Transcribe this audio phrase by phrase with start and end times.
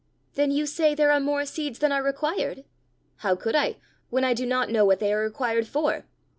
[0.33, 2.63] "Then you say there are more seeds than are required?"
[3.17, 3.75] "How could I,
[4.09, 6.05] when I do not know what they are required for?